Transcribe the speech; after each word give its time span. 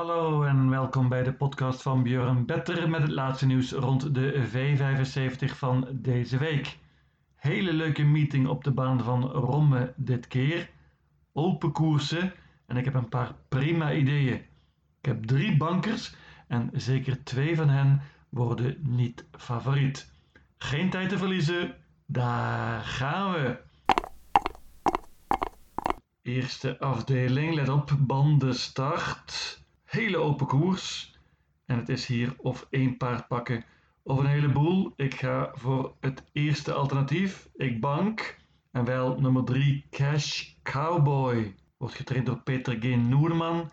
Hallo 0.00 0.42
en 0.42 0.70
welkom 0.70 1.08
bij 1.08 1.22
de 1.22 1.32
podcast 1.32 1.82
van 1.82 2.02
Björn 2.02 2.46
Better 2.46 2.90
met 2.90 3.02
het 3.02 3.10
laatste 3.10 3.46
nieuws 3.46 3.72
rond 3.72 4.14
de 4.14 4.48
V75 4.48 5.56
van 5.56 5.88
deze 5.92 6.38
week. 6.38 6.78
Hele 7.36 7.72
leuke 7.72 8.02
meeting 8.02 8.48
op 8.48 8.64
de 8.64 8.70
baan 8.70 9.00
van 9.00 9.30
Romme 9.30 9.92
dit 9.96 10.26
keer. 10.26 10.70
Open 11.32 11.72
koersen 11.72 12.32
en 12.66 12.76
ik 12.76 12.84
heb 12.84 12.94
een 12.94 13.08
paar 13.08 13.34
prima 13.48 13.92
ideeën. 13.92 14.34
Ik 15.00 15.04
heb 15.06 15.24
drie 15.24 15.56
bankers 15.56 16.14
en 16.46 16.70
zeker 16.72 17.24
twee 17.24 17.56
van 17.56 17.68
hen 17.68 18.02
worden 18.28 18.76
niet 18.82 19.24
favoriet. 19.30 20.12
Geen 20.56 20.90
tijd 20.90 21.08
te 21.08 21.18
verliezen, 21.18 21.74
daar 22.06 22.80
gaan 22.80 23.32
we. 23.32 23.58
Eerste 26.22 26.78
afdeling, 26.78 27.54
let 27.54 27.68
op, 27.68 27.96
banden 27.98 28.54
start. 28.54 29.49
Hele 29.90 30.16
open 30.16 30.46
koers. 30.46 31.18
En 31.66 31.78
het 31.78 31.88
is 31.88 32.06
hier 32.06 32.34
of 32.36 32.66
één 32.70 32.96
paard 32.96 33.28
pakken 33.28 33.64
of 34.02 34.18
een 34.18 34.26
heleboel. 34.26 34.92
Ik 34.96 35.14
ga 35.14 35.50
voor 35.54 35.94
het 36.00 36.24
eerste 36.32 36.72
alternatief. 36.72 37.48
Ik 37.54 37.80
bank. 37.80 38.38
En 38.70 38.84
wel 38.84 39.20
nummer 39.20 39.44
3, 39.44 39.86
Cash 39.90 40.52
Cowboy. 40.62 41.54
Wordt 41.76 41.94
getraind 41.94 42.26
door 42.26 42.40
Peter 42.42 42.76
G. 42.80 42.96
Noerman. 42.96 43.70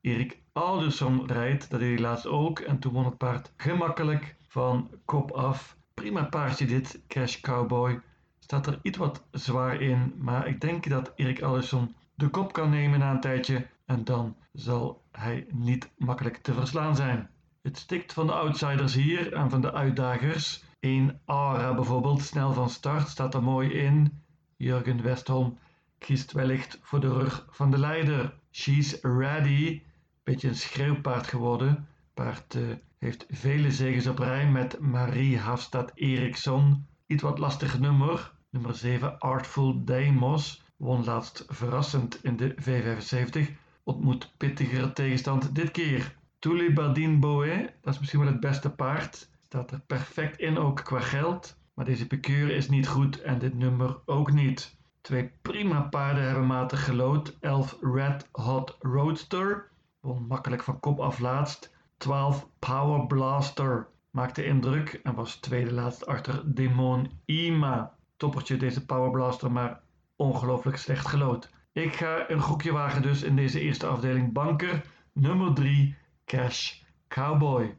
Erik 0.00 0.40
Alderson 0.52 1.26
rijdt, 1.26 1.70
dat 1.70 1.80
deed 1.80 1.88
hij 1.88 1.98
laatst 1.98 2.26
ook. 2.26 2.58
En 2.58 2.78
toen 2.78 2.92
won 2.92 3.04
het 3.04 3.18
paard 3.18 3.52
gemakkelijk 3.56 4.36
van 4.48 4.90
kop 5.04 5.30
af. 5.30 5.76
Prima 5.94 6.24
paardje 6.24 6.66
dit, 6.66 7.02
Cash 7.08 7.40
Cowboy. 7.40 8.00
Staat 8.38 8.66
er 8.66 8.78
iets 8.82 8.98
wat 8.98 9.24
zwaar 9.30 9.80
in, 9.80 10.14
maar 10.18 10.46
ik 10.46 10.60
denk 10.60 10.88
dat 10.88 11.12
Erik 11.16 11.42
Alderson 11.42 11.94
de 12.14 12.28
kop 12.28 12.52
kan 12.52 12.70
nemen 12.70 12.98
na 12.98 13.10
een 13.10 13.20
tijdje. 13.20 13.66
En 13.92 14.04
dan 14.04 14.36
zal 14.52 15.02
hij 15.10 15.46
niet 15.50 15.90
makkelijk 15.98 16.36
te 16.36 16.54
verslaan 16.54 16.96
zijn. 16.96 17.30
Het 17.62 17.78
stikt 17.78 18.12
van 18.12 18.26
de 18.26 18.32
outsiders 18.32 18.94
hier 18.94 19.32
en 19.32 19.50
van 19.50 19.60
de 19.60 19.72
uitdagers. 19.72 20.64
Een 20.80 21.18
Ara 21.24 21.74
bijvoorbeeld, 21.74 22.22
snel 22.22 22.52
van 22.52 22.70
start, 22.70 23.08
staat 23.08 23.34
er 23.34 23.42
mooi 23.42 23.72
in. 23.72 24.22
Jurgen 24.56 25.02
Westholm 25.02 25.58
kiest 25.98 26.32
wellicht 26.32 26.78
voor 26.82 27.00
de 27.00 27.12
rug 27.12 27.46
van 27.50 27.70
de 27.70 27.78
leider. 27.78 28.34
She's 28.50 28.98
ready. 29.02 29.82
Beetje 30.22 30.48
een 30.48 30.56
schreeuwpaard 30.56 31.26
geworden. 31.26 31.88
Paard 32.14 32.54
uh, 32.54 32.74
heeft 32.98 33.26
vele 33.30 33.72
zegens 33.72 34.06
op 34.06 34.18
rij 34.18 34.50
met 34.50 34.80
Marie 34.80 35.38
Hafstad 35.38 35.92
Eriksson. 35.94 36.86
Iets 37.06 37.22
wat 37.22 37.38
lastig 37.38 37.78
nummer. 37.78 38.32
Nummer 38.50 38.74
7 38.74 39.18
Artful 39.18 39.84
Deimos 39.84 40.62
won 40.76 41.04
laatst 41.04 41.44
verrassend 41.48 42.24
in 42.24 42.36
de 42.36 42.54
V75. 42.54 43.61
Ontmoet 43.84 44.32
pittigere 44.36 44.92
tegenstand 44.92 45.54
dit 45.54 45.70
keer. 45.70 46.16
Toulibardine 46.38 47.18
Boé, 47.18 47.72
dat 47.80 47.94
is 47.94 47.98
misschien 47.98 48.20
wel 48.20 48.28
het 48.28 48.40
beste 48.40 48.70
paard. 48.70 49.30
Staat 49.40 49.70
er 49.70 49.80
perfect 49.80 50.38
in 50.38 50.58
ook 50.58 50.84
qua 50.84 51.00
geld. 51.00 51.56
Maar 51.74 51.84
deze 51.84 52.06
piqueur 52.06 52.50
is 52.50 52.68
niet 52.68 52.88
goed 52.88 53.20
en 53.20 53.38
dit 53.38 53.54
nummer 53.54 53.98
ook 54.06 54.32
niet. 54.32 54.76
Twee 55.00 55.32
prima 55.42 55.80
paarden 55.80 56.24
hebben 56.24 56.46
matig 56.46 56.84
gelood. 56.84 57.36
11 57.40 57.78
Red 57.80 58.28
Hot 58.32 58.76
Roadster. 58.80 59.70
Won 60.00 60.26
makkelijk 60.26 60.62
van 60.62 60.80
kop 60.80 61.00
af 61.00 61.18
laatst. 61.18 61.74
12 61.96 62.48
Power 62.58 63.06
Blaster. 63.06 63.88
Maakte 64.10 64.44
indruk 64.44 65.00
en 65.02 65.14
was 65.14 65.36
tweede 65.36 65.72
laatst 65.72 66.06
achter 66.06 66.54
Demon 66.54 67.10
Ima. 67.24 67.94
Toppertje 68.16 68.56
deze 68.56 68.86
Power 68.86 69.10
Blaster, 69.10 69.52
maar 69.52 69.80
ongelooflijk 70.16 70.76
slecht 70.76 71.06
gelood. 71.06 71.50
Ik 71.74 71.92
ga 71.92 72.30
een 72.30 72.40
gokje 72.40 72.72
wagen 72.72 73.02
dus 73.02 73.22
in 73.22 73.36
deze 73.36 73.60
eerste 73.60 73.86
afdeling 73.86 74.32
banker. 74.32 74.84
Nummer 75.12 75.54
3 75.54 75.96
Cash 76.24 76.82
Cowboy. 77.08 77.76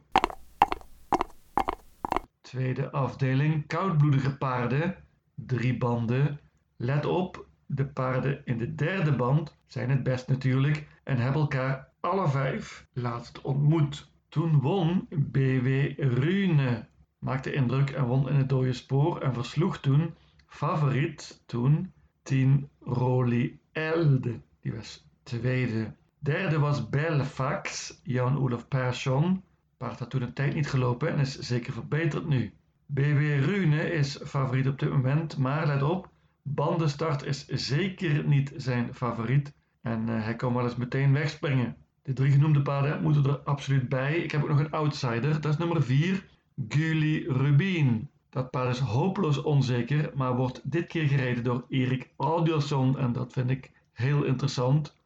Tweede 2.40 2.90
afdeling 2.90 3.66
koudbloedige 3.66 4.36
paarden. 4.36 4.96
Drie 5.34 5.78
banden. 5.78 6.40
Let 6.76 7.06
op, 7.06 7.46
de 7.66 7.86
paarden 7.86 8.42
in 8.44 8.58
de 8.58 8.74
derde 8.74 9.16
band 9.16 9.56
zijn 9.66 9.90
het 9.90 10.02
best 10.02 10.28
natuurlijk 10.28 10.86
en 11.04 11.16
hebben 11.16 11.40
elkaar 11.40 11.88
alle 12.00 12.28
vijf 12.28 12.86
laatst 12.92 13.40
ontmoet. 13.40 14.10
Toen 14.28 14.60
won 14.60 15.06
BW 15.08 15.66
Rune. 15.96 16.86
Maakte 17.18 17.52
indruk 17.52 17.90
en 17.90 18.04
won 18.04 18.28
in 18.28 18.34
het 18.36 18.48
dode 18.48 18.72
spoor 18.72 19.20
en 19.20 19.34
versloeg 19.34 19.78
toen 19.78 20.14
favoriet 20.46 21.42
toen 21.46 21.92
10 22.22 22.68
Roli 22.80 23.62
Elde. 23.74 24.40
Die 24.60 24.72
was 24.72 25.06
tweede. 25.22 25.94
Derde 26.18 26.58
was 26.58 26.88
Belfax, 26.88 28.00
Jan-Olaf 28.02 28.68
Persson. 28.68 29.42
Paard 29.76 29.98
had 29.98 30.10
toen 30.10 30.22
een 30.22 30.32
tijd 30.32 30.54
niet 30.54 30.68
gelopen 30.68 31.08
en 31.08 31.18
is 31.18 31.38
zeker 31.38 31.72
verbeterd 31.72 32.26
nu. 32.26 32.52
BW 32.86 33.18
Rune 33.20 33.92
is 33.92 34.20
favoriet 34.24 34.68
op 34.68 34.78
dit 34.78 34.90
moment, 34.90 35.36
maar 35.36 35.66
let 35.66 35.82
op, 35.82 36.10
bandenstart 36.42 37.24
is 37.24 37.46
zeker 37.46 38.24
niet 38.26 38.52
zijn 38.56 38.94
favoriet. 38.94 39.52
En 39.82 40.08
uh, 40.08 40.24
hij 40.24 40.36
kan 40.36 40.54
wel 40.54 40.64
eens 40.64 40.76
meteen 40.76 41.12
wegspringen. 41.12 41.76
De 42.02 42.12
drie 42.12 42.32
genoemde 42.32 42.62
paarden 42.62 43.02
moeten 43.02 43.24
er 43.24 43.38
absoluut 43.38 43.88
bij. 43.88 44.16
Ik 44.16 44.30
heb 44.30 44.42
ook 44.42 44.48
nog 44.48 44.58
een 44.58 44.70
outsider, 44.70 45.40
dat 45.40 45.52
is 45.52 45.58
nummer 45.58 45.82
4, 45.82 46.26
Guli 46.68 47.28
Rubin. 47.28 48.08
Dat 48.34 48.50
paard 48.50 48.68
is 48.68 48.78
hopeloos 48.78 49.42
onzeker, 49.42 50.10
maar 50.14 50.36
wordt 50.36 50.60
dit 50.64 50.86
keer 50.86 51.08
gereden 51.08 51.44
door 51.44 51.64
Erik 51.68 52.10
Audielson 52.16 52.98
en 52.98 53.12
dat 53.12 53.32
vind 53.32 53.50
ik 53.50 53.70
heel 53.92 54.24
interessant. 54.24 54.96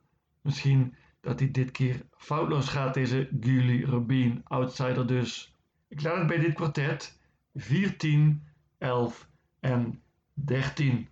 Misschien 0.41 0.95
dat 1.21 1.39
hij 1.39 1.51
dit 1.51 1.71
keer 1.71 2.03
foutloos 2.17 2.69
gaat, 2.69 2.95
deze 2.95 3.29
Guli 3.41 3.85
Rubin, 3.85 4.41
outsider 4.45 5.07
dus. 5.07 5.55
Ik 5.89 6.03
laat 6.03 6.17
het 6.17 6.27
bij 6.27 6.39
dit 6.39 6.55
kwartet 6.55 7.21
14, 7.55 8.43
11 8.79 9.29
en 9.61 10.03
13. 10.33 11.09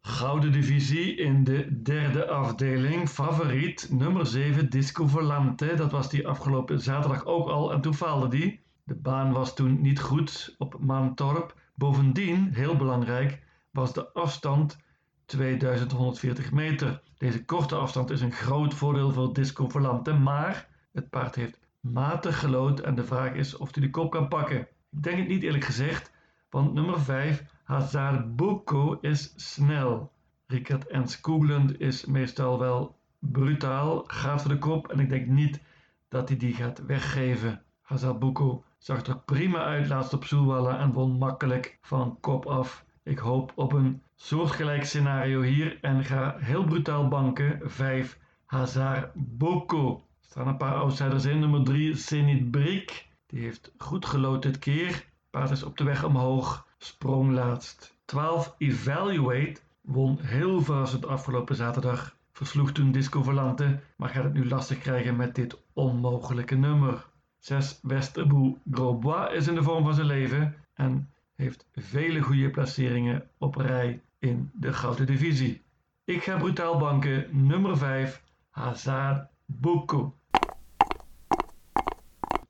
Gouden 0.00 0.52
divisie 0.52 1.16
in 1.16 1.44
de 1.44 1.82
derde 1.82 2.28
afdeling. 2.28 3.08
Favoriet 3.08 3.88
nummer 3.90 4.26
7 4.26 4.70
Disco 4.70 5.06
Volante. 5.06 5.74
Dat 5.74 5.92
was 5.92 6.10
die 6.10 6.28
afgelopen 6.28 6.80
zaterdag 6.80 7.24
ook 7.24 7.48
al 7.48 7.72
en 7.72 7.80
toen 7.80 7.94
faalde 7.94 8.28
die. 8.28 8.61
De 8.84 8.94
baan 8.94 9.32
was 9.32 9.54
toen 9.54 9.80
niet 9.80 10.00
goed 10.00 10.54
op 10.58 10.76
Mantorp. 10.80 11.54
Bovendien, 11.74 12.54
heel 12.54 12.76
belangrijk, 12.76 13.42
was 13.70 13.92
de 13.92 14.12
afstand 14.12 14.78
2140 15.24 16.52
meter. 16.52 17.02
Deze 17.16 17.44
korte 17.44 17.74
afstand 17.74 18.10
is 18.10 18.20
een 18.20 18.32
groot 18.32 18.74
voordeel 18.74 19.12
voor 19.12 19.32
Disco 19.32 19.68
Volante, 19.68 20.12
maar 20.12 20.68
het 20.92 21.10
paard 21.10 21.34
heeft 21.34 21.58
matig 21.80 22.38
gelood 22.38 22.80
en 22.80 22.94
de 22.94 23.04
vraag 23.04 23.34
is 23.34 23.56
of 23.56 23.74
hij 23.74 23.82
de 23.82 23.90
kop 23.90 24.10
kan 24.10 24.28
pakken. 24.28 24.60
Ik 24.90 25.02
denk 25.02 25.18
het 25.18 25.28
niet 25.28 25.42
eerlijk 25.42 25.64
gezegd, 25.64 26.12
want 26.50 26.72
nummer 26.72 27.00
5, 27.00 27.44
Hazard 27.62 28.36
Boko, 28.36 28.98
is 29.00 29.32
snel. 29.36 30.12
Rickard 30.46 30.86
en 30.86 31.08
Skoglund 31.08 31.80
is 31.80 32.04
meestal 32.04 32.58
wel 32.58 32.98
brutaal, 33.18 34.04
gaat 34.06 34.42
voor 34.42 34.50
de 34.50 34.58
kop 34.58 34.88
en 34.88 34.98
ik 34.98 35.08
denk 35.08 35.26
niet 35.26 35.62
dat 36.08 36.28
hij 36.28 36.38
die 36.38 36.54
gaat 36.54 36.86
weggeven. 36.86 37.62
Hazard 37.80 38.18
Boko 38.18 38.64
zag 38.82 39.06
er 39.06 39.18
prima 39.18 39.58
uit 39.64 39.88
laatst 39.88 40.12
op 40.12 40.24
Soelwalla 40.24 40.78
en 40.78 40.92
won 40.92 41.18
makkelijk 41.18 41.78
van 41.80 42.18
kop 42.20 42.46
af. 42.46 42.84
Ik 43.02 43.18
hoop 43.18 43.52
op 43.54 43.72
een 43.72 44.02
soortgelijk 44.14 44.84
scenario 44.84 45.42
hier 45.42 45.78
en 45.80 46.04
ga 46.04 46.36
heel 46.38 46.64
brutaal 46.64 47.08
banken. 47.08 47.60
5 47.70 48.18
Hazard 48.44 49.10
Boko. 49.14 50.04
Staan 50.20 50.48
een 50.48 50.56
paar 50.56 50.74
outsiders 50.74 51.24
in. 51.24 51.38
Nummer 51.38 51.64
3 51.64 51.96
Zenit 51.96 52.50
Brik. 52.50 53.08
Die 53.26 53.40
heeft 53.40 53.72
goed 53.78 54.06
gelood 54.06 54.42
dit 54.42 54.58
keer. 54.58 55.04
Paard 55.30 55.50
is 55.50 55.62
op 55.62 55.76
de 55.76 55.84
weg 55.84 56.04
omhoog. 56.04 56.66
Sprong 56.78 57.30
laatst. 57.30 57.98
12 58.04 58.54
Evaluate 58.58 59.60
won 59.80 60.18
heel 60.20 60.62
verrassend 60.62 61.06
afgelopen 61.06 61.56
zaterdag. 61.56 62.16
Versloeg 62.32 62.72
toen 62.72 62.92
Disco 62.92 63.22
Volante, 63.22 63.80
maar 63.96 64.08
gaat 64.08 64.24
het 64.24 64.32
nu 64.32 64.48
lastig 64.48 64.78
krijgen 64.78 65.16
met 65.16 65.34
dit 65.34 65.58
onmogelijke 65.72 66.54
nummer. 66.54 67.10
6 67.42 67.78
Westerboe 67.82 68.56
Grosbois 68.70 69.32
is 69.32 69.46
in 69.46 69.54
de 69.54 69.62
vorm 69.62 69.84
van 69.84 69.94
zijn 69.94 70.06
leven 70.06 70.54
en 70.74 71.10
heeft 71.34 71.66
vele 71.74 72.20
goede 72.20 72.50
placeringen 72.50 73.28
op 73.38 73.54
rij 73.54 74.00
in 74.18 74.50
de 74.52 74.72
Gouden 74.72 75.06
Divisie. 75.06 75.62
Ik 76.04 76.22
ga 76.22 76.36
brutaal 76.36 76.78
banken 76.78 77.46
nummer 77.46 77.76
5 77.76 78.22
Hazard 78.50 79.28
Boko. 79.46 80.16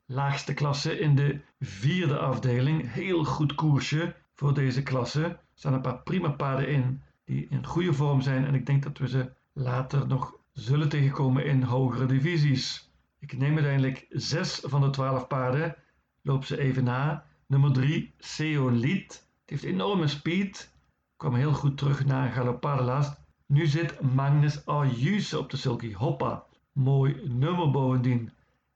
Laagste 0.05 0.53
klasse 0.53 0.99
in 0.99 1.15
de 1.15 1.39
vierde 1.59 2.17
afdeling. 2.17 2.91
Heel 2.91 3.23
goed 3.23 3.55
koersje 3.55 4.15
voor 4.33 4.53
deze 4.53 4.83
klasse. 4.83 5.23
Er 5.23 5.39
staan 5.53 5.73
een 5.73 5.81
paar 5.81 6.01
prima 6.01 6.29
paarden 6.29 6.67
in 6.67 7.01
die 7.25 7.47
in 7.49 7.65
goede 7.65 7.93
vorm 7.93 8.21
zijn 8.21 8.45
en 8.45 8.53
ik 8.53 8.65
denk 8.65 8.83
dat 8.83 8.97
we 8.97 9.07
ze 9.07 9.31
later 9.53 10.07
nog 10.07 10.37
zullen 10.51 10.89
tegenkomen 10.89 11.45
in 11.45 11.63
hogere 11.63 12.05
divisies. 12.05 12.92
Ik 13.23 13.37
neem 13.37 13.53
uiteindelijk 13.53 14.05
6 14.09 14.61
van 14.63 14.81
de 14.81 14.89
12 14.89 15.27
paarden, 15.27 15.75
loop 16.21 16.45
ze 16.45 16.59
even 16.59 16.83
na. 16.83 17.25
Nummer 17.47 17.71
3, 17.71 18.13
Seoliet. 18.17 19.27
Het 19.41 19.49
heeft 19.49 19.63
enorme 19.63 20.07
speed. 20.07 20.73
Kwam 21.17 21.35
heel 21.35 21.53
goed 21.53 21.77
terug 21.77 22.05
na 22.05 22.25
een 22.25 22.31
galopade 22.31 22.83
laatst. 22.83 23.21
Nu 23.45 23.65
zit 23.65 24.01
Magnus 24.01 24.65
Ayuse 24.65 25.39
op 25.39 25.49
de 25.49 25.57
sulky. 25.57 25.93
Hoppa. 25.93 26.43
Mooi 26.71 27.21
nummer 27.27 27.71
bovendien. 27.71 28.31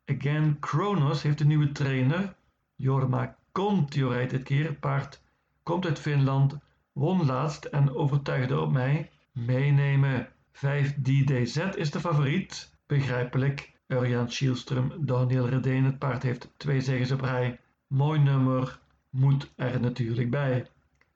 Again 0.05 0.59
Kronos 0.59 1.21
heeft 1.21 1.39
een 1.39 1.47
nieuwe 1.47 1.71
trainer. 1.71 2.35
Jorma 2.75 3.37
Kontio 3.51 4.09
rijdt 4.09 4.31
dit 4.31 4.43
keer. 4.43 4.73
Paard 4.73 5.21
komt 5.63 5.85
uit 5.85 5.99
Finland, 5.99 6.57
won 6.91 7.25
laatst 7.25 7.65
en 7.65 7.95
overtuigde 7.95 8.59
op 8.59 8.71
mij. 8.71 9.09
Meenemen. 9.31 10.29
5 10.51 10.93
DDZ 11.01 11.57
is 11.57 11.91
de 11.91 11.99
favoriet. 11.99 12.75
Begrijpelijk. 12.85 13.75
Urjan 13.87 14.31
Schielström, 14.31 14.93
Daniel 14.99 15.47
Redeen. 15.47 15.85
Het 15.85 15.99
paard 15.99 16.23
heeft 16.23 16.53
twee 16.57 16.81
zegens 16.81 17.11
op 17.11 17.21
rij. 17.21 17.59
Mooi 17.87 18.19
nummer. 18.19 18.79
Moet 19.09 19.53
er 19.55 19.79
natuurlijk 19.79 20.29
bij. 20.29 20.67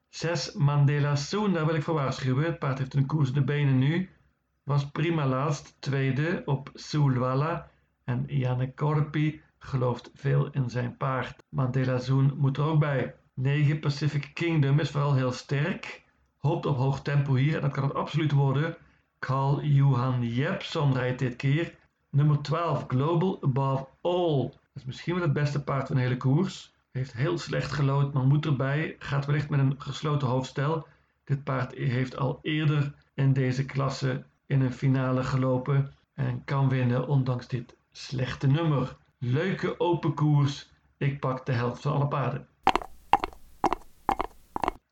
6 0.08 0.52
Mandela 0.52 1.16
Soon, 1.16 1.52
daar 1.52 1.66
wil 1.66 1.74
ik 1.74 1.82
voor 1.82 1.94
waarschuwen. 1.94 2.44
Het 2.44 2.58
paard 2.58 2.78
heeft 2.78 2.94
een 2.94 3.06
koers 3.06 3.32
de 3.32 3.44
benen 3.44 3.78
nu. 3.78 4.10
Was 4.62 4.90
prima 4.90 5.26
laatst, 5.26 5.76
tweede 5.78 6.42
op 6.44 6.70
Sulwala. 6.74 7.70
En 8.04 8.24
Janne 8.26 8.74
Korpi 8.74 9.42
gelooft 9.58 10.10
veel 10.14 10.50
in 10.50 10.70
zijn 10.70 10.96
paard. 10.96 11.44
Mandela 11.48 11.98
Zoon 11.98 12.34
moet 12.36 12.56
er 12.56 12.64
ook 12.64 12.80
bij. 12.80 13.14
9 13.34 13.80
Pacific 13.80 14.30
Kingdom 14.34 14.78
is 14.78 14.90
vooral 14.90 15.14
heel 15.14 15.32
sterk. 15.32 16.04
Hoopt 16.38 16.66
op 16.66 16.76
hoog 16.76 17.02
tempo 17.02 17.34
hier 17.34 17.54
en 17.54 17.60
dat 17.60 17.72
kan 17.72 17.84
het 17.84 17.94
absoluut 17.94 18.32
worden. 18.32 18.76
Carl 19.18 19.62
Johan 19.62 20.28
Jepson 20.28 20.92
rijdt 20.92 21.18
dit 21.18 21.36
keer. 21.36 21.80
Nummer 22.14 22.42
12 22.42 22.84
Global 22.88 23.38
Above 23.42 23.86
All. 24.00 24.42
Dat 24.42 24.58
is 24.74 24.84
misschien 24.84 25.14
wel 25.14 25.22
het 25.22 25.32
beste 25.32 25.62
paard 25.64 25.86
van 25.86 25.96
de 25.96 26.02
hele 26.02 26.16
koers. 26.16 26.72
Heeft 26.90 27.12
heel 27.12 27.38
slecht 27.38 27.72
gelood, 27.72 28.12
maar 28.12 28.26
moet 28.26 28.46
erbij. 28.46 28.96
Gaat 28.98 29.26
wellicht 29.26 29.48
met 29.48 29.60
een 29.60 29.74
gesloten 29.78 30.28
hoofdstel. 30.28 30.86
Dit 31.24 31.44
paard 31.44 31.74
heeft 31.74 32.16
al 32.16 32.38
eerder 32.42 32.94
in 33.14 33.32
deze 33.32 33.64
klasse 33.64 34.24
in 34.46 34.60
een 34.60 34.72
finale 34.72 35.24
gelopen 35.24 35.94
en 36.14 36.44
kan 36.44 36.68
winnen 36.68 37.06
ondanks 37.06 37.48
dit 37.48 37.76
slechte 37.92 38.46
nummer. 38.46 38.96
Leuke 39.18 39.80
open 39.80 40.14
koers. 40.14 40.70
Ik 40.96 41.20
pak 41.20 41.46
de 41.46 41.52
helft 41.52 41.82
van 41.82 41.92
alle 41.92 42.08
paarden. 42.08 42.46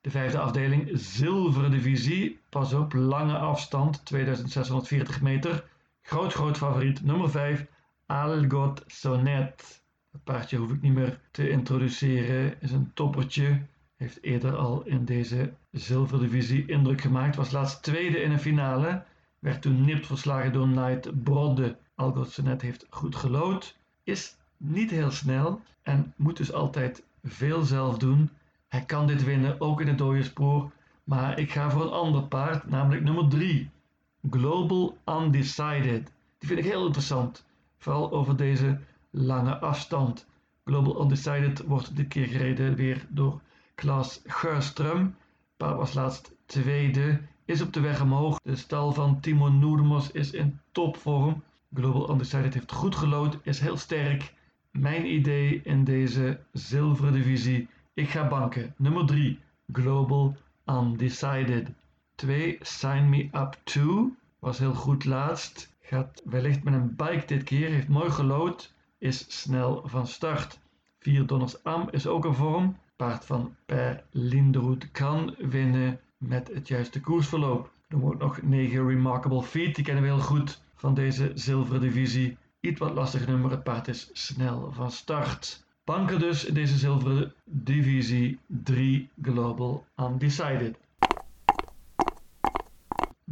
De 0.00 0.11
vijfde 0.11 0.38
afdeling, 0.38 0.90
zilveren 0.93 1.70
divisie. 1.70 2.40
Pas 2.49 2.72
op, 2.72 2.93
lange 2.93 3.38
afstand, 3.38 4.05
2640 4.05 5.20
meter. 5.20 5.64
Groot, 6.10 6.32
groot 6.34 6.56
favoriet, 6.56 7.02
nummer 7.04 7.30
5, 7.30 7.66
Algot 8.06 8.84
Sonnet. 8.86 9.82
Dat 10.12 10.24
paardje 10.24 10.56
hoef 10.56 10.70
ik 10.70 10.82
niet 10.82 10.92
meer 10.92 11.20
te 11.30 11.50
introduceren, 11.50 12.60
is 12.60 12.72
een 12.72 12.90
toppertje. 12.94 13.60
Heeft 13.96 14.22
eerder 14.22 14.56
al 14.56 14.82
in 14.82 15.04
deze 15.04 15.52
zilverdivisie 15.70 16.66
indruk 16.66 17.00
gemaakt. 17.00 17.36
Was 17.36 17.50
laatst 17.50 17.82
tweede 17.82 18.20
in 18.20 18.30
een 18.30 18.40
finale. 18.40 19.02
Werd 19.38 19.62
toen 19.62 19.84
nipt 19.84 20.06
verslagen 20.06 20.52
door 20.52 20.66
Knight 20.66 21.22
Brodde. 21.22 21.76
Algot 21.94 22.30
Sonnet 22.30 22.62
heeft 22.62 22.86
goed 22.90 23.16
gelood. 23.16 23.76
Is 24.02 24.36
niet 24.56 24.90
heel 24.90 25.10
snel 25.10 25.60
en 25.82 26.14
moet 26.16 26.36
dus 26.36 26.52
altijd 26.52 27.04
veel 27.22 27.62
zelf 27.62 27.98
doen. 27.98 28.30
Hij 28.68 28.84
kan 28.84 29.06
dit 29.06 29.24
winnen, 29.24 29.60
ook 29.60 29.80
in 29.80 29.88
het 29.88 29.98
dode 29.98 30.22
spoor. 30.22 30.70
Maar 31.04 31.38
ik 31.38 31.50
ga 31.50 31.70
voor 31.70 31.82
een 31.82 31.90
ander 31.90 32.22
paard, 32.22 32.68
namelijk 32.68 33.02
nummer 33.02 33.28
3. 33.28 33.70
Global 34.31 34.99
Undecided. 35.06 36.12
Die 36.38 36.49
vind 36.49 36.58
ik 36.58 36.64
heel 36.64 36.87
interessant. 36.87 37.44
Vooral 37.78 38.12
over 38.12 38.37
deze 38.37 38.81
lange 39.11 39.58
afstand. 39.58 40.26
Global 40.64 41.02
Undecided 41.02 41.62
wordt 41.62 41.96
dit 41.96 42.08
keer 42.08 42.26
gereden 42.26 42.75
weer 42.75 43.06
door 43.08 43.40
Klaas 43.75 44.20
Geurström. 44.26 45.14
Paard 45.56 45.76
was 45.76 45.94
laatst 45.94 46.34
tweede, 46.46 47.20
is 47.44 47.61
op 47.61 47.72
de 47.72 47.81
weg 47.81 48.00
omhoog. 48.00 48.40
De 48.43 48.56
stal 48.56 48.93
van 48.93 49.20
Timo 49.20 49.49
Noermos 49.49 50.11
is 50.11 50.31
in 50.31 50.61
topvorm. 50.72 51.43
Global 51.75 52.11
Undecided 52.11 52.55
heeft 52.55 52.72
goed 52.72 52.96
gelood, 52.96 53.38
is 53.43 53.61
heel 53.61 53.76
sterk. 53.76 54.34
Mijn 54.70 55.12
idee 55.12 55.61
in 55.64 55.84
deze 55.84 56.40
zilveren 56.52 57.12
divisie. 57.12 57.69
Ik 57.94 58.08
ga 58.08 58.28
banken. 58.28 58.75
Nummer 58.76 59.06
3. 59.06 59.38
Global 59.72 60.37
Undecided. 60.67 61.70
2. 62.20 62.58
Sign 62.61 63.08
Me 63.08 63.28
Up 63.32 63.56
2. 63.64 64.12
Was 64.38 64.58
heel 64.58 64.75
goed 64.75 65.05
laatst. 65.05 65.72
Gaat 65.81 66.22
wellicht 66.25 66.62
met 66.64 66.75
een 66.75 66.96
bike 66.96 67.26
dit 67.26 67.43
keer. 67.43 67.69
Heeft 67.69 67.88
mooi 67.88 68.11
gelood. 68.11 68.75
Is 68.99 69.40
snel 69.40 69.82
van 69.84 70.06
start. 70.06 70.58
4. 70.99 71.26
Donners 71.26 71.64
Am 71.64 71.88
is 71.90 72.06
ook 72.06 72.25
een 72.25 72.34
vorm. 72.34 72.76
Paard 72.96 73.25
van 73.25 73.55
Per 73.67 74.05
Linderoet 74.11 74.90
kan 74.90 75.34
winnen 75.38 76.00
met 76.19 76.50
het 76.55 76.69
juiste 76.69 77.00
koersverloop. 77.00 77.72
Dan 77.88 78.00
wordt 78.00 78.20
nog 78.20 78.43
9 78.43 78.87
Remarkable 78.87 79.43
Feet. 79.43 79.75
Die 79.75 79.84
kennen 79.84 80.02
we 80.02 80.08
heel 80.08 80.19
goed 80.19 80.62
van 80.75 80.94
deze 80.94 81.31
zilveren 81.34 81.81
divisie. 81.81 82.37
Iets 82.61 82.81
wat 82.81 82.94
lastig 82.94 83.26
nummer. 83.26 83.50
Het 83.50 83.62
paard 83.62 83.88
is 83.88 84.11
snel 84.12 84.72
van 84.72 84.90
start. 84.90 85.64
Banken 85.84 86.19
dus 86.19 86.44
in 86.44 86.55
deze 86.55 86.78
zilveren 86.78 87.32
divisie 87.44 88.38
3 88.46 89.08
Global 89.22 89.84
Undecided. 89.96 90.76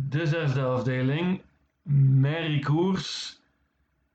De 0.08 0.26
zesde 0.26 0.62
afdeling. 0.62 1.43
Merry 2.20 2.58
Koers. 2.58 3.40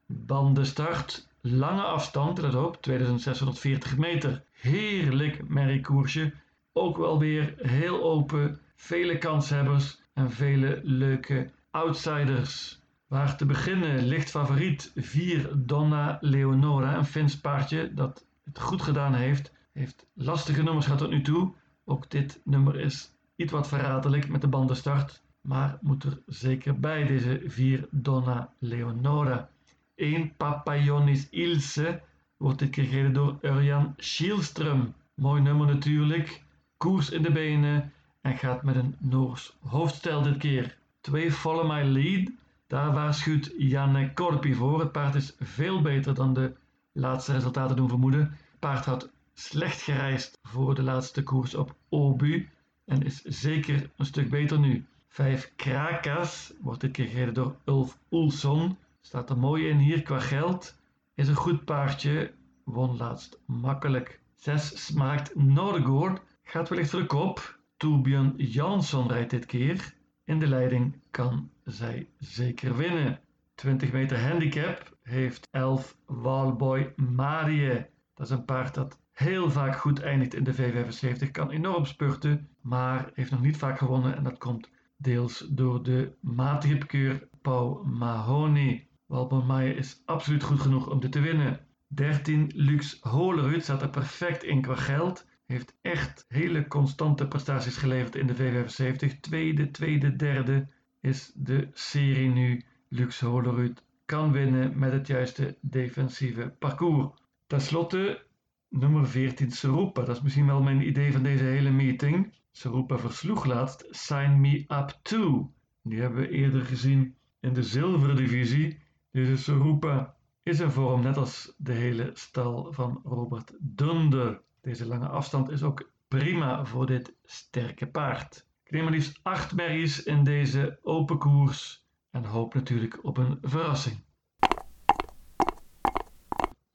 Bandenstart. 0.06 1.28
Lange 1.42 1.82
afstand, 1.82 2.38
let 2.38 2.56
op, 2.56 2.82
2640 2.82 3.98
meter. 3.98 4.44
Heerlijk 4.52 5.48
Merry 5.48 5.80
Koersje. 5.80 6.34
Ook 6.72 6.98
wel 6.98 7.20
weer 7.20 7.54
heel 7.58 8.04
open. 8.04 8.60
Vele 8.76 9.18
kanshebbers 9.18 10.02
en 10.14 10.32
vele 10.32 10.80
leuke 10.84 11.50
outsiders. 11.72 12.82
Waar 13.08 13.38
te 13.38 13.46
beginnen 13.46 14.06
ligt 14.06 14.30
favoriet 14.30 14.92
4 14.96 15.50
Donna 15.56 16.18
Leonora, 16.22 16.98
een 16.98 17.06
Fins 17.06 17.40
paardje 17.40 17.94
dat 17.94 18.26
het 18.44 18.60
goed 18.60 18.82
gedaan 18.82 19.14
heeft. 19.14 19.54
Heeft 19.74 20.06
lastige 20.14 20.64
nummers 20.64 20.86
gehad 20.86 21.00
tot 21.00 21.10
nu 21.10 21.22
toe. 21.22 21.54
Ook 21.86 22.10
dit 22.10 22.42
nummer 22.44 22.80
is 22.80 23.12
iets 23.36 23.52
wat 23.52 23.68
verraderlijk 23.68 24.30
met 24.30 24.42
de 24.42 24.48
bandenstart. 24.48 25.22
Maar 25.48 25.78
moet 25.82 26.04
er 26.04 26.22
zeker 26.28 26.80
bij 26.80 27.06
deze 27.06 27.42
4 27.46 27.88
Donna 27.92 28.54
Leonora. 28.60 29.50
1 29.96 30.36
Papayonis 30.38 31.30
Ilse 31.30 32.02
wordt 32.38 32.60
dit 32.60 32.76
gereden 32.76 33.14
door 33.14 33.38
Urjan 33.42 33.96
Schielström. 33.98 34.94
Mooi 35.14 35.42
nummer 35.42 35.68
natuurlijk. 35.68 36.44
Koers 36.78 37.10
in 37.10 37.22
de 37.24 37.32
benen 37.32 37.92
en 38.22 38.38
gaat 38.38 38.64
met 38.64 38.76
een 38.76 38.96
Noors 39.00 39.58
hoofdstel 39.60 40.22
dit 40.22 40.38
keer. 40.38 40.78
2 41.02 41.32
Follow 41.32 41.72
My 41.72 41.84
Lead 41.84 42.32
daar 42.68 42.94
waarschuwt 42.94 43.52
Janne 43.58 44.14
Korpi 44.14 44.54
voor. 44.54 44.80
Het 44.80 44.92
paard 44.92 45.16
is 45.16 45.36
veel 45.40 45.82
beter 45.82 46.14
dan 46.14 46.34
de 46.34 46.54
laatste 46.92 47.32
resultaten 47.32 47.76
doen 47.76 47.90
vermoeden. 47.90 48.20
Het 48.20 48.60
paard 48.60 48.86
had 48.86 49.10
slecht 49.34 49.82
gereisd 49.82 50.40
voor 50.44 50.76
de 50.76 50.84
laatste 50.84 51.24
koers 51.24 51.56
op 51.56 51.76
Obu 51.90 52.50
en 52.86 53.04
is 53.04 53.22
zeker 53.22 53.90
een 53.98 54.06
stuk 54.06 54.30
beter 54.30 54.60
nu. 54.60 54.86
5 55.14 55.54
Krakas 55.56 56.54
wordt 56.62 56.82
dit 56.82 56.92
keer 56.92 57.08
gereden 57.08 57.34
door 57.34 57.56
Ulf 57.66 58.00
Oelson. 58.12 58.78
Staat 59.02 59.30
er 59.30 59.38
mooi 59.38 59.68
in 59.68 59.78
hier 59.78 60.02
qua 60.02 60.20
geld. 60.20 60.76
Is 61.16 61.28
een 61.28 61.36
goed 61.36 61.66
paardje. 61.66 62.34
Won 62.64 62.98
laatst 62.98 63.40
makkelijk. 63.46 64.20
6 64.36 64.86
Smaakt 64.86 65.36
Noordegoord 65.36 66.22
gaat 66.44 66.70
wellicht 66.70 66.90
voor 66.90 67.00
de 67.00 67.06
kop. 67.06 67.60
Torbjörn 67.78 68.34
Jansson 68.38 69.08
rijdt 69.08 69.30
dit 69.30 69.46
keer. 69.46 69.94
In 70.24 70.40
de 70.40 70.48
leiding 70.48 71.02
kan 71.12 71.50
zij 71.64 72.08
zeker 72.20 72.78
winnen. 72.78 73.20
20 73.56 73.92
meter 73.92 74.28
handicap 74.28 74.98
heeft 75.04 75.48
11 75.52 75.98
Walboy 76.06 76.94
Marie. 76.96 77.86
Dat 78.14 78.26
is 78.26 78.30
een 78.30 78.46
paard 78.46 78.74
dat 78.74 79.00
heel 79.12 79.52
vaak 79.52 79.76
goed 79.76 80.02
eindigt 80.02 80.34
in 80.34 80.44
de 80.44 80.56
V75. 80.56 81.32
Kan 81.32 81.52
enorm 81.52 81.86
spurten, 81.86 82.50
maar 82.62 83.12
heeft 83.14 83.32
nog 83.32 83.42
niet 83.42 83.58
vaak 83.58 83.78
gewonnen. 83.78 84.16
En 84.16 84.24
dat 84.24 84.38
komt 84.38 84.72
deels 85.04 85.46
door 85.50 85.84
de 85.84 86.12
matige 86.20 86.78
pikeur 86.78 87.28
Pau 87.42 87.88
Mahoney. 87.88 88.88
Marie 89.08 89.76
is 89.76 90.02
absoluut 90.06 90.44
goed 90.44 90.60
genoeg 90.60 90.90
om 90.90 91.00
dit 91.00 91.12
te 91.12 91.20
winnen. 91.20 91.60
13 91.88 92.52
Lux 92.56 92.98
Holerud 93.02 93.64
staat 93.64 93.82
er 93.82 93.90
perfect 93.90 94.44
in 94.44 94.62
qua 94.62 94.76
geld. 94.76 95.28
Heeft 95.46 95.78
echt 95.82 96.26
hele 96.28 96.68
constante 96.68 97.28
prestaties 97.28 97.78
geleverd 97.78 98.16
in 98.16 98.28
de 98.28 98.36
V75. 98.36 99.20
Tweede, 99.20 99.72
tweede, 99.72 100.16
derde 100.16 100.68
is 101.02 101.32
de 101.36 101.68
serie 101.74 102.30
nu. 102.30 102.64
Lux 102.88 103.20
Holerud 103.20 103.84
kan 104.06 104.32
winnen 104.32 104.80
met 104.80 104.92
het 104.92 105.08
juiste 105.08 105.58
defensieve 105.62 106.56
parcours. 106.60 107.22
Ten 107.48 107.62
slotte 107.62 108.26
nummer 108.74 109.08
14 109.08 109.52
Serupa. 109.52 110.04
Dat 110.04 110.16
is 110.16 110.22
misschien 110.22 110.46
wel 110.46 110.62
mijn 110.62 110.88
idee 110.88 111.12
van 111.12 111.24
deze 111.24 111.44
hele 111.44 111.72
meeting. 111.72 112.34
Serupa 112.52 112.98
versloeg 112.98 113.46
laatst 113.46 113.88
Sign 113.90 114.40
Me 114.40 114.66
Up 114.68 115.00
2. 115.02 115.48
Die 115.84 116.00
hebben 116.00 116.22
we 116.22 116.30
eerder 116.30 116.62
gezien 116.62 117.16
in 117.40 117.54
de 117.54 117.64
zilveren 117.64 118.16
divisie. 118.16 118.82
Deze 119.12 119.38
Serupa 119.38 120.16
is 120.44 120.60
in 120.60 120.72
vorm 120.72 121.02
net 121.02 121.18
als 121.18 121.54
de 121.58 121.74
hele 121.74 122.12
stal 122.14 122.74
van 122.74 123.02
Robert 123.04 123.54
Dunder. 123.60 124.42
Deze 124.62 124.86
lange 124.86 125.08
afstand 125.08 125.50
is 125.50 125.64
ook 125.64 125.92
prima 126.08 126.66
voor 126.66 126.86
dit 126.86 127.16
sterke 127.24 127.88
paard. 127.88 128.48
neem 128.70 128.84
maar 128.84 128.92
liefst 128.92 129.20
8 129.24 129.56
berries 129.56 130.04
in 130.04 130.24
deze 130.24 130.80
open 130.82 131.18
koers 131.18 131.86
en 132.12 132.26
hoop 132.26 132.54
natuurlijk 132.54 133.04
op 133.04 133.18
een 133.18 133.38
verrassing. 133.42 134.04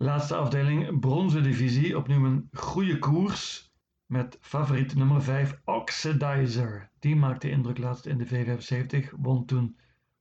Laatste 0.01 0.37
afdeling, 0.37 1.01
bronzen 1.01 1.43
divisie, 1.43 1.97
opnieuw 1.97 2.25
een 2.25 2.49
goede 2.53 2.99
koers 2.99 3.73
met 4.07 4.39
favoriet 4.41 4.95
nummer 4.95 5.23
5 5.23 5.61
Oxidizer. 5.65 6.91
Die 6.99 7.17
maakte 7.17 7.51
indruk 7.51 7.79
laatst 7.79 8.07
in 8.07 8.19
de 8.19 8.27
V75, 8.27 9.11
won 9.17 9.45
toen 9.45 9.77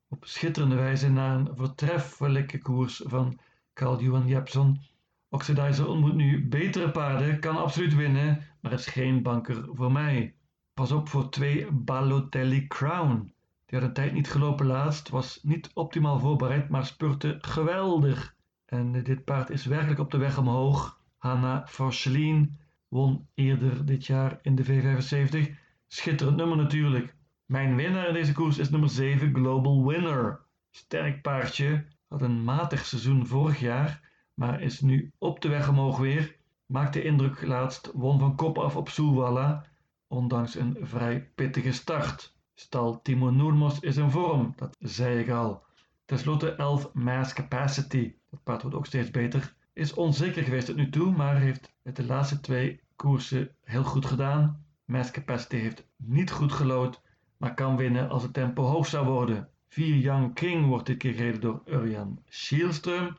op 0.08 0.26
schitterende 0.26 0.76
wijze 0.76 1.10
na 1.10 1.34
een 1.34 1.50
voortreffelijke 1.56 2.58
koers 2.58 3.02
van 3.06 3.40
Carl-Johan 3.74 4.28
Jepson. 4.28 4.82
Oxidizer 5.30 5.88
ontmoet 5.88 6.16
nu 6.16 6.48
betere 6.48 6.92
paarden, 6.92 7.40
kan 7.40 7.58
absoluut 7.58 7.96
winnen, 7.96 8.44
maar 8.62 8.72
is 8.72 8.86
geen 8.86 9.22
banker 9.22 9.68
voor 9.72 9.92
mij. 9.92 10.36
Pas 10.74 10.92
op 10.92 11.10
voor 11.10 11.30
twee 11.30 11.72
Balotelli 11.72 12.68
Crown. 12.68 13.34
Die 13.66 13.80
had 13.80 13.88
een 13.88 13.94
tijd 13.94 14.14
niet 14.14 14.32
gelopen 14.32 14.66
laatst, 14.66 15.10
was 15.10 15.40
niet 15.44 15.72
optimaal 15.74 16.20
voorbereid, 16.20 16.70
maar 16.70 16.86
spurte 16.86 17.38
geweldig. 17.42 18.36
En 18.68 19.04
dit 19.04 19.24
paard 19.24 19.50
is 19.50 19.66
werkelijk 19.66 20.00
op 20.00 20.12
de 20.12 20.18
weg 20.18 20.38
omhoog. 20.38 21.02
Hanna 21.18 21.68
Forslien 21.68 22.58
won 22.88 23.28
eerder 23.34 23.86
dit 23.86 24.06
jaar 24.06 24.40
in 24.42 24.56
de 24.56 24.66
V75. 24.66 25.54
Schitterend 25.88 26.38
nummer 26.38 26.58
natuurlijk. 26.58 27.16
Mijn 27.46 27.76
winnaar 27.76 28.08
in 28.08 28.14
deze 28.14 28.34
koers 28.34 28.58
is 28.58 28.70
nummer 28.70 28.90
7 28.90 29.34
Global 29.36 29.86
Winner. 29.86 30.42
Sterk 30.72 31.22
paardje, 31.22 31.86
had 32.08 32.22
een 32.22 32.44
matig 32.44 32.86
seizoen 32.86 33.26
vorig 33.26 33.60
jaar, 33.60 34.10
maar 34.34 34.62
is 34.62 34.82
nu 34.82 35.12
op 35.18 35.42
de 35.42 35.50
weg 35.50 35.70
omhoog 35.70 35.98
weer. 35.98 36.36
Maakte 36.66 37.04
indruk 37.04 37.42
laatst, 37.42 37.92
won 37.94 38.20
van 38.20 38.36
kop 38.36 38.58
af 38.58 38.76
op 38.76 38.90
Soelwalla, 38.90 39.66
ondanks 40.08 40.56
een 40.56 40.78
vrij 40.82 41.32
pittige 41.36 41.72
start. 41.72 42.36
Stal 42.54 43.02
Timo 43.02 43.30
Noermos 43.30 43.80
is 43.80 43.98
in 43.98 44.12
vorm, 44.12 44.54
dat 44.56 44.76
zei 44.80 45.20
ik 45.20 45.30
al. 45.30 45.67
Ten 46.08 46.20
slotte 46.20 46.56
11 46.56 46.94
Mass 46.94 47.34
Capacity, 47.34 48.14
dat 48.30 48.44
paard 48.44 48.62
wordt 48.62 48.78
ook 48.78 48.86
steeds 48.86 49.12
beter. 49.12 49.54
Is 49.74 49.94
onzeker 49.94 50.44
geweest 50.44 50.66
tot 50.66 50.76
nu 50.76 50.90
toe, 50.90 51.12
maar 51.12 51.38
heeft 51.38 51.74
het 51.84 51.96
de 51.96 52.06
laatste 52.06 52.40
twee 52.40 52.80
koersen 52.96 53.50
heel 53.64 53.84
goed 53.84 54.06
gedaan. 54.06 54.66
Mass 54.86 55.12
Capacity 55.12 55.56
heeft 55.56 55.88
niet 55.96 56.32
goed 56.32 56.52
gelood, 56.52 57.02
maar 57.38 57.54
kan 57.54 57.78
winnen 57.78 58.10
als 58.10 58.24
het 58.24 58.34
tempo 58.34 58.64
hoog 58.64 58.88
zou 58.88 59.06
worden. 59.06 59.50
4 59.68 59.96
Young 59.96 60.34
King 60.34 60.66
wordt 60.66 60.86
dit 60.86 60.98
keer 60.98 61.14
gereden 61.14 61.42
door 61.42 61.62
Urjan 61.66 62.24
Schielström. 62.30 63.18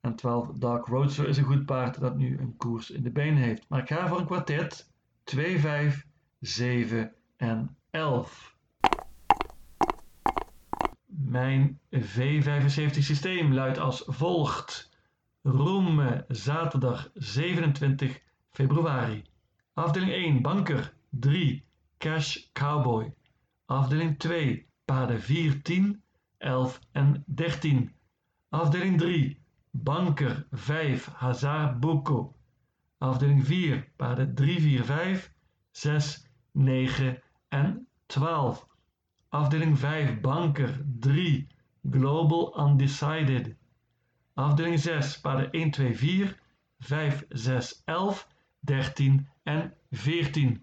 En 0.00 0.14
12 0.14 0.52
Dark 0.52 0.86
Roadster 0.86 1.28
is 1.28 1.36
een 1.36 1.44
goed 1.44 1.66
paard 1.66 2.00
dat 2.00 2.16
nu 2.16 2.38
een 2.38 2.56
koers 2.56 2.90
in 2.90 3.02
de 3.02 3.10
been 3.10 3.36
heeft. 3.36 3.68
Maar 3.68 3.80
ik 3.80 3.88
ga 3.88 4.08
voor 4.08 4.18
een 4.18 4.26
kwartet 4.26 4.90
2, 5.24 5.58
5, 5.58 6.06
7 6.40 7.12
en 7.36 7.76
11. 7.90 8.53
Mijn 11.34 11.80
V75 11.96 12.98
systeem 12.98 13.52
luidt 13.52 13.78
als 13.78 14.02
volgt. 14.06 14.90
Rome, 15.42 16.24
zaterdag 16.28 17.10
27 17.14 18.20
februari. 18.50 19.24
Afdeling 19.72 20.12
1, 20.12 20.42
banker 20.42 20.94
3, 21.10 21.64
cash 21.98 22.48
cowboy. 22.52 23.12
Afdeling 23.66 24.18
2, 24.18 24.66
paden 24.84 25.22
4, 25.22 25.62
10, 25.62 26.02
11 26.38 26.80
en 26.92 27.24
13. 27.26 27.92
Afdeling 28.48 28.98
3, 28.98 29.38
banker 29.70 30.46
5, 30.50 31.06
hazard 31.12 31.80
Boko. 31.80 32.34
Afdeling 32.98 33.46
4, 33.46 33.88
paden 33.96 34.34
3, 34.34 34.60
4, 34.60 34.84
5, 34.84 35.32
6, 35.70 36.26
9 36.52 37.22
en 37.48 37.86
12. 38.06 38.66
Afdeling 39.34 39.76
5, 39.76 40.20
banker 40.20 40.78
3, 41.00 41.48
global 41.90 42.52
undecided. 42.56 43.56
Afdeling 44.34 44.78
6, 44.78 45.20
paden 45.20 45.48
1, 45.50 45.70
2, 45.70 45.94
4, 45.94 46.36
5, 46.78 47.24
6, 47.30 47.82
11, 47.84 48.26
13 48.64 49.28
en 49.42 49.74
14. 49.90 50.60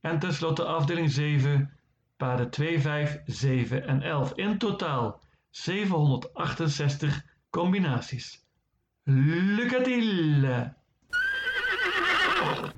En 0.00 0.18
tenslotte 0.18 0.64
afdeling 0.64 1.10
7, 1.10 1.70
paden 2.16 2.50
2, 2.50 2.80
5, 2.80 3.22
7 3.26 3.82
en 3.82 4.02
11. 4.02 4.34
In 4.34 4.58
totaal 4.58 5.20
768 5.50 7.24
combinaties. 7.50 8.46
Lucatile! 9.02 10.74